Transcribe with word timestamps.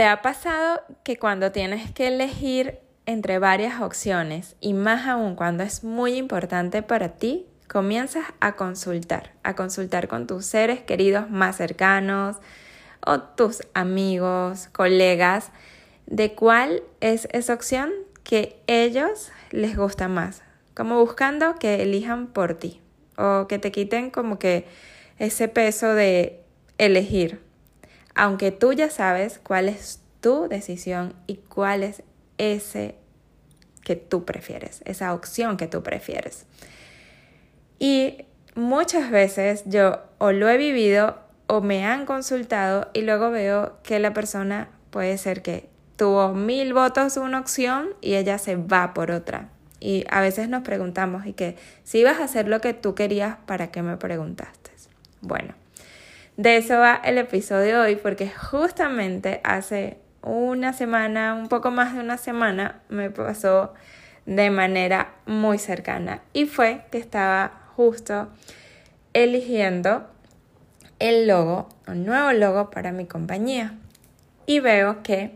¿Te 0.00 0.06
ha 0.06 0.22
pasado 0.22 0.80
que 1.04 1.18
cuando 1.18 1.52
tienes 1.52 1.90
que 1.90 2.08
elegir 2.08 2.78
entre 3.04 3.38
varias 3.38 3.82
opciones 3.82 4.56
y 4.58 4.72
más 4.72 5.06
aún 5.06 5.34
cuando 5.34 5.62
es 5.62 5.84
muy 5.84 6.14
importante 6.14 6.82
para 6.82 7.16
ti, 7.18 7.46
comienzas 7.68 8.24
a 8.40 8.56
consultar, 8.56 9.34
a 9.42 9.54
consultar 9.54 10.08
con 10.08 10.26
tus 10.26 10.46
seres 10.46 10.80
queridos 10.80 11.28
más 11.28 11.58
cercanos 11.58 12.38
o 13.06 13.20
tus 13.20 13.60
amigos, 13.74 14.70
colegas, 14.72 15.50
de 16.06 16.34
cuál 16.34 16.82
es 17.00 17.28
esa 17.32 17.52
opción 17.52 17.90
que 18.24 18.58
ellos 18.68 19.30
les 19.50 19.76
gusta 19.76 20.08
más, 20.08 20.42
como 20.72 20.98
buscando 20.98 21.56
que 21.56 21.82
elijan 21.82 22.28
por 22.28 22.54
ti 22.54 22.80
o 23.18 23.48
que 23.48 23.58
te 23.58 23.70
quiten 23.70 24.10
como 24.10 24.38
que 24.38 24.66
ese 25.18 25.48
peso 25.48 25.92
de 25.92 26.40
elegir, 26.78 27.49
aunque 28.14 28.50
tú 28.50 28.72
ya 28.72 28.90
sabes 28.90 29.40
cuál 29.42 29.68
es 29.68 30.00
tu 30.20 30.48
decisión 30.48 31.14
y 31.26 31.36
cuál 31.36 31.82
es 31.82 32.02
ese 32.38 32.96
que 33.84 33.96
tú 33.96 34.24
prefieres, 34.24 34.82
esa 34.84 35.14
opción 35.14 35.56
que 35.56 35.66
tú 35.66 35.82
prefieres. 35.82 36.46
Y 37.78 38.26
muchas 38.54 39.10
veces 39.10 39.62
yo 39.66 40.00
o 40.18 40.32
lo 40.32 40.48
he 40.48 40.56
vivido 40.56 41.18
o 41.46 41.60
me 41.60 41.84
han 41.84 42.06
consultado 42.06 42.88
y 42.92 43.02
luego 43.02 43.30
veo 43.30 43.78
que 43.82 43.98
la 43.98 44.12
persona 44.12 44.68
puede 44.90 45.18
ser 45.18 45.42
que 45.42 45.68
tuvo 45.96 46.34
mil 46.34 46.72
votos 46.72 47.16
una 47.16 47.40
opción 47.40 47.90
y 48.00 48.14
ella 48.14 48.38
se 48.38 48.56
va 48.56 48.94
por 48.94 49.10
otra. 49.10 49.50
Y 49.80 50.04
a 50.10 50.20
veces 50.20 50.48
nos 50.48 50.62
preguntamos, 50.62 51.26
¿y 51.26 51.32
que 51.32 51.56
si 51.84 52.00
ibas 52.00 52.20
a 52.20 52.24
hacer 52.24 52.48
lo 52.48 52.60
que 52.60 52.74
tú 52.74 52.94
querías, 52.94 53.38
¿para 53.46 53.70
qué 53.70 53.82
me 53.82 53.96
preguntaste? 53.96 54.70
Bueno, 55.22 55.54
de 56.40 56.56
eso 56.56 56.78
va 56.78 56.98
el 57.04 57.18
episodio 57.18 57.82
hoy 57.82 57.96
porque 57.96 58.30
justamente 58.30 59.42
hace 59.44 59.98
una 60.22 60.72
semana, 60.72 61.34
un 61.34 61.48
poco 61.48 61.70
más 61.70 61.92
de 61.92 62.00
una 62.00 62.16
semana, 62.16 62.80
me 62.88 63.10
pasó 63.10 63.74
de 64.24 64.48
manera 64.48 65.12
muy 65.26 65.58
cercana 65.58 66.22
y 66.32 66.46
fue 66.46 66.86
que 66.90 66.96
estaba 66.96 67.52
justo 67.76 68.30
eligiendo 69.12 70.08
el 70.98 71.28
logo, 71.28 71.68
un 71.86 72.06
nuevo 72.06 72.32
logo 72.32 72.70
para 72.70 72.90
mi 72.90 73.04
compañía. 73.04 73.74
Y 74.46 74.60
veo 74.60 75.02
que 75.02 75.34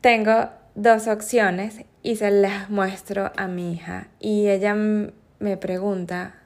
tengo 0.00 0.50
dos 0.76 1.08
opciones 1.08 1.80
y 2.04 2.14
se 2.14 2.30
las 2.30 2.70
muestro 2.70 3.32
a 3.36 3.48
mi 3.48 3.72
hija. 3.72 4.06
Y 4.20 4.46
ella 4.46 4.76
me 4.76 5.56
pregunta, 5.56 6.36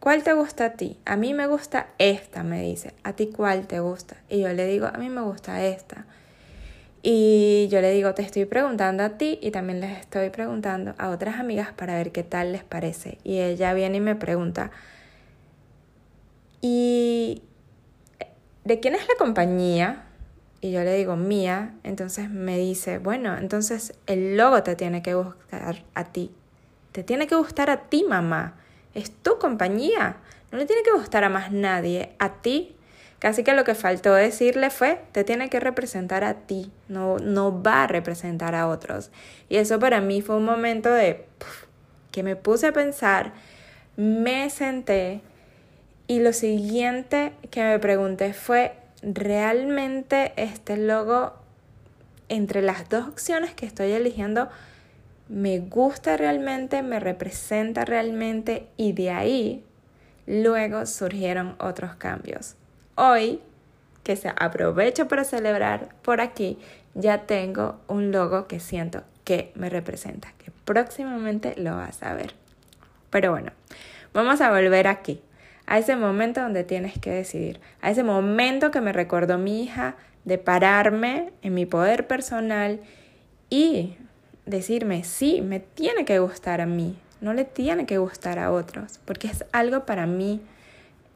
¿cuál 0.00 0.22
te 0.22 0.32
gusta 0.32 0.66
a 0.66 0.72
ti? 0.72 0.98
A 1.04 1.16
mí 1.16 1.34
me 1.34 1.46
gusta 1.46 1.88
esta, 1.98 2.42
me 2.42 2.62
dice. 2.62 2.94
¿A 3.02 3.12
ti 3.12 3.28
cuál 3.28 3.66
te 3.66 3.80
gusta? 3.80 4.16
Y 4.28 4.40
yo 4.40 4.52
le 4.52 4.66
digo, 4.66 4.86
a 4.86 4.98
mí 4.98 5.08
me 5.08 5.22
gusta 5.22 5.64
esta. 5.64 6.06
Y 7.02 7.68
yo 7.70 7.80
le 7.80 7.92
digo, 7.92 8.12
te 8.14 8.22
estoy 8.22 8.44
preguntando 8.44 9.04
a 9.04 9.10
ti 9.10 9.38
y 9.40 9.50
también 9.50 9.80
les 9.80 9.98
estoy 9.98 10.30
preguntando 10.30 10.94
a 10.98 11.10
otras 11.10 11.38
amigas 11.38 11.72
para 11.72 11.94
ver 11.94 12.10
qué 12.10 12.24
tal 12.24 12.52
les 12.52 12.64
parece. 12.64 13.18
Y 13.22 13.38
ella 13.38 13.72
viene 13.72 13.98
y 13.98 14.00
me 14.00 14.16
pregunta, 14.16 14.70
¿y 16.60 17.42
de 18.64 18.80
quién 18.80 18.94
es 18.94 19.06
la 19.06 19.14
compañía? 19.16 20.04
Y 20.60 20.72
yo 20.72 20.82
le 20.82 20.94
digo, 20.96 21.16
mía. 21.16 21.74
Entonces 21.84 22.28
me 22.30 22.58
dice, 22.58 22.98
bueno, 22.98 23.36
entonces 23.38 23.94
el 24.06 24.36
logo 24.36 24.62
te 24.64 24.74
tiene 24.74 25.02
que 25.02 25.14
gustar 25.14 25.84
a 25.94 26.04
ti. 26.04 26.32
Te 26.92 27.04
tiene 27.04 27.28
que 27.28 27.36
gustar 27.36 27.70
a 27.70 27.88
ti, 27.88 28.04
mamá. 28.08 28.56
Es 28.94 29.10
tu 29.10 29.38
compañía. 29.38 30.16
No 30.50 30.58
le 30.58 30.66
tiene 30.66 30.82
que 30.82 30.92
gustar 30.92 31.24
a 31.24 31.28
más 31.28 31.52
nadie. 31.52 32.14
A 32.18 32.40
ti 32.40 32.76
Casi 33.18 33.42
que 33.42 33.52
lo 33.52 33.64
que 33.64 33.74
faltó 33.74 34.14
decirle 34.14 34.70
fue, 34.70 35.00
te 35.10 35.24
tiene 35.24 35.48
que 35.48 35.58
representar 35.58 36.22
a 36.22 36.34
ti, 36.34 36.70
no, 36.88 37.18
no 37.18 37.62
va 37.62 37.82
a 37.82 37.86
representar 37.88 38.54
a 38.54 38.68
otros. 38.68 39.10
Y 39.48 39.56
eso 39.56 39.80
para 39.80 40.00
mí 40.00 40.22
fue 40.22 40.36
un 40.36 40.44
momento 40.44 40.88
de 40.90 41.24
que 42.12 42.22
me 42.22 42.36
puse 42.36 42.68
a 42.68 42.72
pensar, 42.72 43.32
me 43.96 44.48
senté 44.50 45.20
y 46.06 46.20
lo 46.20 46.32
siguiente 46.32 47.32
que 47.50 47.64
me 47.64 47.78
pregunté 47.80 48.34
fue, 48.34 48.76
¿realmente 49.02 50.32
este 50.36 50.76
logo 50.76 51.32
entre 52.28 52.62
las 52.62 52.88
dos 52.88 53.08
opciones 53.08 53.52
que 53.52 53.66
estoy 53.66 53.90
eligiendo 53.90 54.48
me 55.28 55.58
gusta 55.58 56.16
realmente, 56.16 56.82
me 56.82 57.00
representa 57.00 57.84
realmente? 57.84 58.68
Y 58.76 58.92
de 58.92 59.10
ahí 59.10 59.64
luego 60.26 60.86
surgieron 60.86 61.56
otros 61.58 61.94
cambios 61.96 62.56
hoy, 62.98 63.40
que 64.02 64.16
se 64.16 64.28
aprovecho 64.36 65.06
para 65.06 65.24
celebrar 65.24 65.90
por 66.02 66.20
aquí, 66.20 66.58
ya 66.94 67.26
tengo 67.26 67.78
un 67.86 68.10
logo 68.10 68.48
que 68.48 68.58
siento 68.58 69.04
que 69.24 69.52
me 69.54 69.70
representa, 69.70 70.32
que 70.38 70.50
próximamente 70.64 71.54
lo 71.56 71.76
vas 71.76 72.02
a 72.02 72.14
ver. 72.14 72.34
Pero 73.10 73.30
bueno, 73.30 73.52
vamos 74.12 74.40
a 74.40 74.50
volver 74.50 74.88
aquí, 74.88 75.22
a 75.66 75.78
ese 75.78 75.94
momento 75.94 76.40
donde 76.40 76.64
tienes 76.64 76.98
que 76.98 77.10
decidir, 77.10 77.60
a 77.80 77.90
ese 77.90 78.02
momento 78.02 78.70
que 78.70 78.80
me 78.80 78.92
recordó 78.92 79.38
mi 79.38 79.62
hija 79.62 79.94
de 80.24 80.38
pararme 80.38 81.32
en 81.42 81.54
mi 81.54 81.66
poder 81.66 82.06
personal 82.06 82.80
y 83.50 83.96
decirme, 84.48 85.04
sí, 85.04 85.40
me 85.40 85.60
tiene 85.60 86.04
que 86.04 86.18
gustar 86.18 86.60
a 86.60 86.66
mí, 86.66 86.96
no 87.20 87.34
le 87.34 87.44
tiene 87.44 87.86
que 87.86 87.98
gustar 87.98 88.38
a 88.38 88.50
otros, 88.52 89.00
porque 89.04 89.28
es 89.28 89.44
algo 89.52 89.86
para 89.86 90.06
mí 90.06 90.40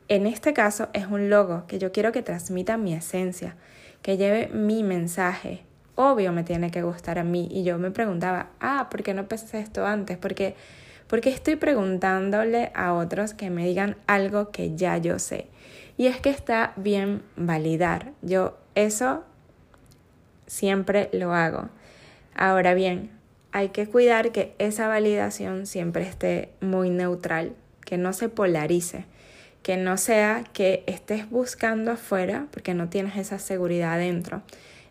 en 0.09 0.27
este 0.27 0.53
caso 0.53 0.89
es 0.93 1.07
un 1.07 1.31
logo 1.31 1.67
que 1.67 1.79
yo 1.79 1.91
quiero 1.91 2.13
que 2.13 2.23
transmita 2.23 2.77
mi 2.77 2.93
esencia, 2.93 3.57
que 4.03 4.19
lleve 4.19 4.49
mi 4.49 4.83
mensaje. 4.83 5.63
Obvio 5.95 6.33
me 6.33 6.45
tiene 6.45 6.71
que 6.71 6.83
gustar 6.83 7.19
a 7.19 7.25
mí. 7.25 7.49
Y 7.51 7.65
yo 7.65 7.79
me 7.79 7.91
preguntaba, 7.91 8.49
ah, 8.61 8.89
¿por 8.91 9.03
qué 9.03 9.15
no 9.15 9.27
pensé 9.27 9.61
esto 9.61 9.87
antes? 9.87 10.19
Porque, 10.19 10.55
porque 11.07 11.31
estoy 11.31 11.57
preguntándole 11.57 12.73
a 12.75 12.93
otros 12.93 13.33
que 13.33 13.49
me 13.49 13.65
digan 13.65 13.97
algo 14.07 14.51
que 14.51 14.77
ya 14.77 14.99
yo 14.99 15.19
sé. 15.19 15.47
Y 15.97 16.09
es 16.09 16.21
que 16.21 16.29
está 16.29 16.75
bien 16.77 17.23
validar. 17.37 18.13
Yo 18.21 18.59
eso 18.75 19.25
siempre 20.47 21.09
lo 21.15 21.33
hago. 21.33 21.71
Ahora 22.35 22.75
bien, 22.75 23.11
hay 23.53 23.69
que 23.69 23.87
cuidar 23.87 24.33
que 24.33 24.55
esa 24.59 24.89
validación 24.89 25.67
siempre 25.67 26.03
esté 26.03 26.51
muy 26.61 26.91
neutral, 26.91 27.55
que 27.85 27.99
no 27.99 28.13
se 28.13 28.29
polarice 28.29 29.07
que 29.63 29.77
no 29.77 29.97
sea 29.97 30.45
que 30.53 30.83
estés 30.87 31.31
buscando 31.31 31.93
afuera 31.93 32.47
porque 32.51 32.75
no 32.75 32.89
tienes 32.89 33.17
esa 33.17 33.39
seguridad 33.39 33.95
adentro. 33.95 34.43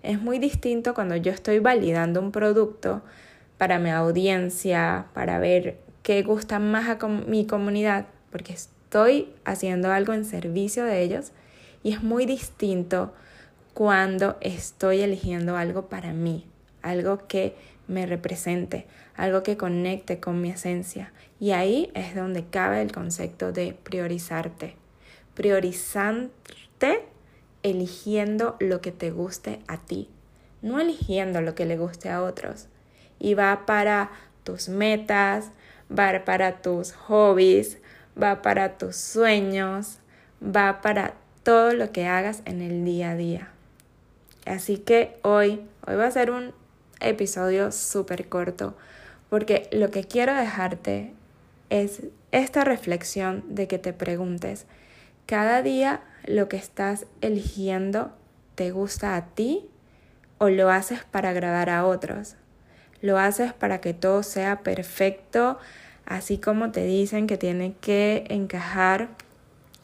Es 0.02 0.22
muy 0.22 0.40
distinto 0.40 0.94
cuando 0.94 1.16
yo 1.16 1.32
estoy 1.32 1.60
validando 1.60 2.22
un 2.22 2.32
producto 2.32 3.02
para 3.58 3.80
mi 3.80 3.92
audiencia, 3.92 5.08
para 5.14 5.40
ver 5.40 5.78
qué 6.04 6.24
gusta 6.24 6.58
más 6.60 6.90
a 6.90 7.08
mi 7.08 7.46
comunidad, 7.46 8.08
porque 8.32 8.54
estoy 8.54 9.30
haciendo 9.46 9.92
algo 9.92 10.14
en 10.14 10.26
servicio 10.26 10.86
de 10.86 11.04
ellos 11.04 11.32
y 11.84 11.94
es 11.94 12.02
muy 12.02 12.26
distinto 12.26 13.14
cuando 13.74 14.38
estoy 14.42 15.02
eligiendo 15.02 15.58
algo 15.58 15.88
para 15.88 16.14
mí, 16.14 16.46
algo 16.82 17.28
que 17.28 17.56
me 17.92 18.06
represente, 18.06 18.88
algo 19.16 19.44
que 19.44 19.58
conecte 19.58 20.20
con 20.20 20.42
mi 20.42 20.50
esencia. 20.50 21.12
Y 21.40 21.52
ahí 21.52 21.92
es 21.94 22.16
donde 22.16 22.46
cabe 22.46 22.82
el 22.82 22.92
concepto 22.92 23.52
de 23.52 23.78
priorizarte. 23.84 24.76
Priorizarte 25.36 27.06
eligiendo 27.64 28.56
lo 28.60 28.82
que 28.82 28.92
te 28.92 29.12
guste 29.12 29.60
a 29.68 29.78
ti, 29.78 30.10
no 30.62 30.80
eligiendo 30.80 31.42
lo 31.42 31.54
que 31.54 31.66
le 31.66 31.78
guste 31.78 32.10
a 32.10 32.24
otros. 32.24 32.68
Y 33.20 33.34
va 33.34 33.66
para 33.66 34.10
tus 34.44 34.70
metas, 34.70 35.52
va 35.92 36.24
para 36.26 36.62
tus 36.62 36.94
hobbies, 36.94 37.78
va 38.22 38.42
para 38.42 38.78
tus 38.78 38.96
sueños, 38.96 40.00
va 40.44 40.82
para 40.82 41.16
todo 41.44 41.74
lo 41.74 41.92
que 41.92 42.08
hagas 42.08 42.42
en 42.46 42.62
el 42.62 42.86
día 42.86 43.12
a 43.12 43.16
día. 43.16 43.50
Así 44.46 44.78
que 44.78 45.18
hoy, 45.24 45.62
hoy 45.86 45.96
va 45.96 46.08
a 46.08 46.12
ser 46.12 46.32
un 46.32 46.54
episodio 47.02 47.72
súper 47.72 48.30
corto, 48.30 48.76
porque 49.30 49.70
lo 49.72 49.92
que 49.92 50.04
quiero 50.04 50.34
dejarte 50.34 51.14
es 51.70 52.04
esta 52.32 52.64
reflexión 52.64 53.44
de 53.48 53.68
que 53.68 53.80
te 53.80 53.94
preguntes, 53.94 54.66
cada 55.26 55.62
día 55.62 56.02
lo 56.26 56.50
que 56.50 56.58
estás 56.58 57.06
eligiendo 57.22 58.12
te 58.56 58.72
gusta 58.72 59.16
a 59.16 59.28
ti 59.28 59.68
o 60.38 60.50
lo 60.50 60.70
haces 60.70 61.04
para 61.04 61.30
agradar 61.30 61.70
a 61.70 61.86
otros. 61.86 62.36
Lo 63.02 63.18
haces 63.18 63.54
para 63.54 63.82
que 63.82 63.94
todo 63.94 64.24
sea 64.24 64.62
perfecto, 64.62 65.58
así 66.06 66.38
como 66.38 66.72
te 66.72 66.84
dicen 66.84 67.28
que 67.28 67.38
tiene 67.38 67.74
que 67.80 68.26
encajar 68.30 69.10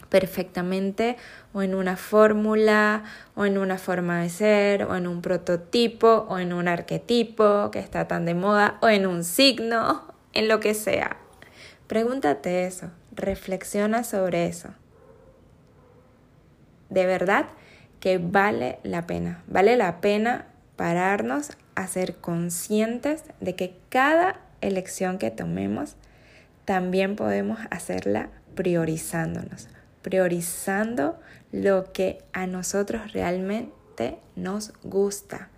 perfectamente 0.10 1.18
o 1.54 1.62
en 1.62 1.76
una 1.76 1.98
fórmula 1.98 3.04
o 3.36 3.46
en 3.46 3.58
una 3.58 3.78
forma 3.78 4.22
de 4.22 4.30
ser 4.30 4.84
o 4.84 4.96
en 4.96 5.08
un 5.08 5.22
prototipo 5.22 6.26
o 6.30 6.40
en 6.40 6.54
un 6.54 6.68
arquetipo 6.68 7.72
que 7.72 7.80
está 7.80 8.08
tan 8.08 8.26
de 8.26 8.34
moda 8.34 8.78
o 8.82 8.90
en 8.90 9.06
un 9.06 9.24
signo, 9.24 10.14
en 10.34 10.48
lo 10.48 10.60
que 10.60 10.74
sea. 10.74 11.18
Pregúntate 11.88 12.66
eso, 12.66 12.92
reflexiona 13.16 14.04
sobre 14.04 14.48
eso. 14.48 14.70
De 16.90 17.06
verdad 17.06 17.48
que 18.00 18.18
vale 18.18 18.80
la 18.84 19.08
pena. 19.08 19.44
Vale 19.48 19.76
la 19.76 20.00
pena 20.02 20.48
pararnos 20.76 21.52
a 21.76 21.88
ser 21.88 22.16
conscientes 22.16 23.24
de 23.40 23.56
que 23.56 23.76
cada 23.90 24.40
elección 24.62 25.18
que 25.18 25.32
tomemos 25.32 25.96
también 26.66 27.16
podemos 27.16 27.60
hacerla 27.72 28.30
priorizándonos, 28.56 29.68
priorizando 30.08 31.18
lo 31.52 31.92
que 31.92 32.24
a 32.32 32.48
nosotros 32.48 33.12
realmente 33.12 34.18
nos 34.38 34.72
gusta. 34.82 35.50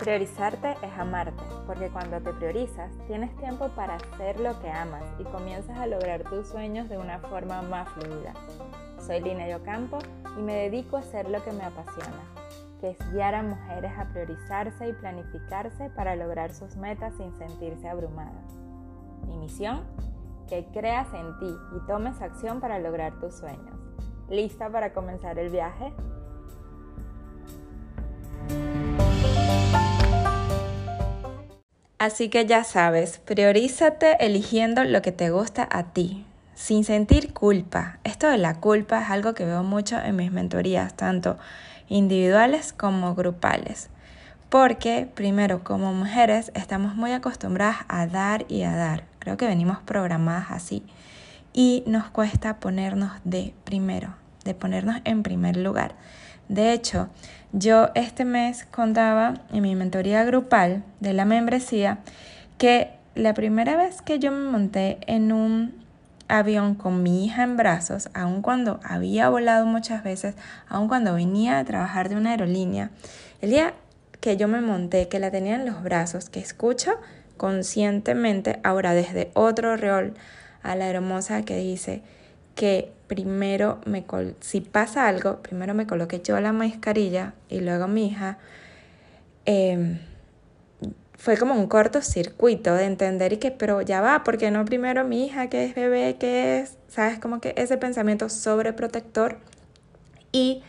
Priorizarte 0.00 0.72
es 0.82 0.98
amarte, 0.98 1.40
porque 1.68 1.88
cuando 1.88 2.20
te 2.20 2.32
priorizas 2.32 2.90
tienes 3.06 3.30
tiempo 3.36 3.68
para 3.76 3.94
hacer 3.94 4.40
lo 4.40 4.60
que 4.60 4.68
amas 4.70 5.04
y 5.20 5.22
comienzas 5.22 5.78
a 5.78 5.86
lograr 5.86 6.24
tus 6.24 6.48
sueños 6.48 6.88
de 6.88 6.98
una 6.98 7.20
forma 7.20 7.62
más 7.62 7.88
fluida. 7.90 8.34
Soy 9.06 9.20
Lina 9.20 9.48
Yocampo 9.48 10.00
y 10.36 10.42
me 10.42 10.68
dedico 10.68 10.96
a 10.96 11.00
hacer 11.00 11.30
lo 11.30 11.44
que 11.44 11.52
me 11.52 11.62
apasiona, 11.62 12.24
que 12.80 12.90
es 12.90 13.12
guiar 13.12 13.36
a 13.36 13.44
mujeres 13.44 13.92
a 13.96 14.06
priorizarse 14.06 14.88
y 14.88 14.92
planificarse 14.94 15.90
para 15.90 16.16
lograr 16.16 16.52
sus 16.52 16.74
metas 16.74 17.14
sin 17.16 17.32
sentirse 17.38 17.88
abrumadas. 17.88 18.52
Mi 19.28 19.36
misión, 19.36 19.84
que 20.52 20.66
creas 20.66 21.08
en 21.14 21.38
ti 21.38 21.56
y 21.74 21.86
tomes 21.86 22.20
acción 22.20 22.60
para 22.60 22.78
lograr 22.78 23.18
tus 23.18 23.36
sueños. 23.36 23.74
¿Lista 24.28 24.68
para 24.68 24.92
comenzar 24.92 25.38
el 25.38 25.48
viaje? 25.48 25.94
Así 31.98 32.28
que 32.28 32.44
ya 32.44 32.64
sabes, 32.64 33.16
priorízate 33.20 34.18
eligiendo 34.20 34.84
lo 34.84 35.00
que 35.00 35.10
te 35.10 35.30
gusta 35.30 35.66
a 35.72 35.84
ti, 35.94 36.26
sin 36.54 36.84
sentir 36.84 37.32
culpa. 37.32 37.98
Esto 38.04 38.28
de 38.28 38.36
la 38.36 38.60
culpa 38.60 39.00
es 39.00 39.08
algo 39.08 39.32
que 39.32 39.46
veo 39.46 39.62
mucho 39.62 39.98
en 40.00 40.16
mis 40.16 40.32
mentorías, 40.32 40.92
tanto 40.92 41.38
individuales 41.88 42.74
como 42.74 43.14
grupales. 43.14 43.88
Porque, 44.50 45.08
primero, 45.14 45.64
como 45.64 45.94
mujeres 45.94 46.52
estamos 46.54 46.94
muy 46.94 47.12
acostumbradas 47.12 47.86
a 47.88 48.06
dar 48.06 48.44
y 48.50 48.64
a 48.64 48.76
dar. 48.76 49.11
Creo 49.22 49.36
que 49.36 49.46
venimos 49.46 49.78
programadas 49.78 50.50
así. 50.50 50.82
Y 51.52 51.84
nos 51.86 52.10
cuesta 52.10 52.58
ponernos 52.58 53.12
de 53.22 53.54
primero, 53.62 54.16
de 54.44 54.52
ponernos 54.52 54.96
en 55.04 55.22
primer 55.22 55.56
lugar. 55.56 55.94
De 56.48 56.72
hecho, 56.72 57.08
yo 57.52 57.90
este 57.94 58.24
mes 58.24 58.66
contaba 58.72 59.34
en 59.52 59.62
mi 59.62 59.76
mentoría 59.76 60.24
grupal 60.24 60.82
de 60.98 61.12
la 61.12 61.24
membresía 61.24 62.00
que 62.58 62.90
la 63.14 63.32
primera 63.32 63.76
vez 63.76 64.02
que 64.02 64.18
yo 64.18 64.32
me 64.32 64.50
monté 64.50 64.98
en 65.06 65.30
un 65.30 65.72
avión 66.26 66.74
con 66.74 67.04
mi 67.04 67.24
hija 67.24 67.44
en 67.44 67.56
brazos, 67.56 68.08
aun 68.14 68.42
cuando 68.42 68.80
había 68.82 69.28
volado 69.28 69.66
muchas 69.66 70.02
veces, 70.02 70.34
aun 70.68 70.88
cuando 70.88 71.14
venía 71.14 71.60
a 71.60 71.64
trabajar 71.64 72.08
de 72.08 72.16
una 72.16 72.30
aerolínea, 72.30 72.90
el 73.40 73.50
día 73.50 73.74
que 74.20 74.36
yo 74.36 74.48
me 74.48 74.60
monté, 74.60 75.06
que 75.06 75.20
la 75.20 75.30
tenía 75.30 75.54
en 75.54 75.64
los 75.64 75.80
brazos, 75.84 76.28
que 76.28 76.40
escucho 76.40 76.92
conscientemente 77.42 78.60
ahora 78.62 78.94
desde 78.94 79.32
otro 79.34 79.76
rol 79.76 80.14
a 80.62 80.76
la 80.76 80.88
hermosa 80.88 81.42
que 81.42 81.56
dice, 81.56 82.00
que 82.54 82.92
primero 83.08 83.80
me 83.84 84.04
si 84.38 84.60
pasa 84.60 85.08
algo, 85.08 85.42
primero 85.42 85.74
me 85.74 85.88
coloqué 85.88 86.20
yo 86.22 86.38
la 86.38 86.52
mascarilla 86.52 87.34
y 87.48 87.58
luego 87.58 87.88
mi 87.88 88.06
hija. 88.06 88.38
Em, 89.44 89.98
fue 91.18 91.36
como 91.36 91.54
un 91.54 91.66
cortocircuito 91.66 92.74
de 92.74 92.84
entender 92.84 93.32
y 93.32 93.38
que, 93.38 93.50
pero 93.50 93.82
ya 93.82 94.00
va, 94.00 94.22
porque 94.22 94.52
no 94.52 94.64
primero 94.64 95.04
mi 95.04 95.26
hija 95.26 95.48
que 95.48 95.64
es 95.64 95.74
bebé, 95.74 96.18
que 96.20 96.60
es, 96.60 96.78
sabes, 96.86 97.18
como 97.18 97.40
que 97.40 97.54
ese 97.56 97.76
pensamiento 97.76 98.28
sobreprotector. 98.28 99.38
Y 100.30 100.62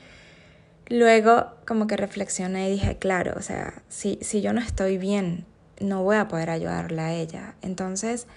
luego 0.89 1.51
como 1.67 1.85
que 1.85 1.97
reflexioné 1.97 2.69
y 2.69 2.71
dije, 2.73 2.97
claro, 2.97 3.35
o 3.37 3.43
sea, 3.43 3.83
si, 3.89 4.17
si 4.23 4.41
yo 4.41 4.53
no 4.53 4.59
estoy 4.59 4.97
bien, 4.97 5.45
no 5.83 6.03
voy 6.03 6.15
a 6.15 6.27
poder 6.27 6.49
ayudarla 6.49 7.07
a 7.07 7.13
ella. 7.13 7.55
Entonces, 7.61 8.27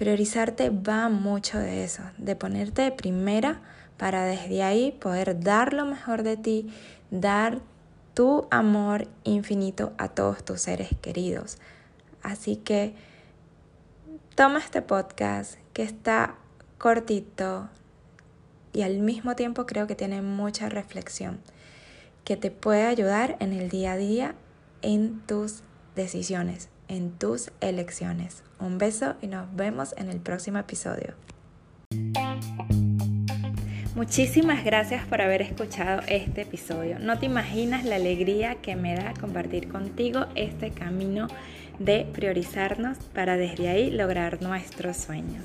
Priorizarte 0.00 0.70
va 0.70 1.10
mucho 1.10 1.58
de 1.58 1.84
eso, 1.84 2.02
de 2.16 2.34
ponerte 2.34 2.80
de 2.80 2.90
primera 2.90 3.60
para 3.98 4.24
desde 4.24 4.62
ahí 4.62 4.92
poder 4.92 5.40
dar 5.40 5.74
lo 5.74 5.84
mejor 5.84 6.22
de 6.22 6.38
ti, 6.38 6.72
dar 7.10 7.60
tu 8.14 8.48
amor 8.50 9.08
infinito 9.24 9.92
a 9.98 10.08
todos 10.08 10.42
tus 10.42 10.62
seres 10.62 10.88
queridos. 11.02 11.58
Así 12.22 12.56
que 12.56 12.94
toma 14.34 14.60
este 14.60 14.80
podcast 14.80 15.56
que 15.74 15.82
está 15.82 16.36
cortito 16.78 17.68
y 18.72 18.80
al 18.80 19.00
mismo 19.00 19.36
tiempo 19.36 19.66
creo 19.66 19.86
que 19.86 19.96
tiene 19.96 20.22
mucha 20.22 20.70
reflexión 20.70 21.40
que 22.24 22.38
te 22.38 22.50
puede 22.50 22.86
ayudar 22.86 23.36
en 23.40 23.52
el 23.52 23.68
día 23.68 23.92
a 23.92 23.96
día 23.98 24.34
en 24.80 25.20
tus 25.26 25.62
decisiones, 25.94 26.68
en 26.88 27.12
tus 27.12 27.50
elecciones. 27.60 28.42
Un 28.58 28.78
beso 28.78 29.14
y 29.22 29.26
nos 29.26 29.54
vemos 29.54 29.94
en 29.96 30.08
el 30.08 30.20
próximo 30.20 30.58
episodio. 30.58 31.14
Muchísimas 33.94 34.64
gracias 34.64 35.04
por 35.06 35.20
haber 35.20 35.42
escuchado 35.42 36.00
este 36.08 36.42
episodio. 36.42 36.98
No 36.98 37.18
te 37.18 37.26
imaginas 37.26 37.84
la 37.84 37.96
alegría 37.96 38.54
que 38.56 38.76
me 38.76 38.94
da 38.94 39.12
compartir 39.20 39.68
contigo 39.68 40.26
este 40.36 40.70
camino 40.70 41.28
de 41.78 42.06
priorizarnos 42.12 42.98
para 43.14 43.36
desde 43.36 43.68
ahí 43.68 43.90
lograr 43.90 44.40
nuestros 44.42 44.96
sueños. 44.96 45.44